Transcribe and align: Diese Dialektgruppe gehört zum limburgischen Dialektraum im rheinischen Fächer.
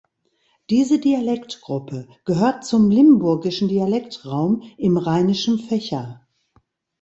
Diese 0.71 0.97
Dialektgruppe 0.97 2.07
gehört 2.25 2.65
zum 2.65 2.89
limburgischen 2.89 3.67
Dialektraum 3.67 4.63
im 4.75 4.97
rheinischen 4.97 5.59
Fächer. 5.59 6.25